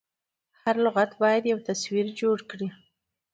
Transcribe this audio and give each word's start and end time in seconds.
هر 0.61 0.75
لغت 0.85 1.11
باید 1.21 1.43
یو 1.51 1.59
تصویر 1.67 2.07
جوړ 2.21 2.37
کړي. 2.51 2.67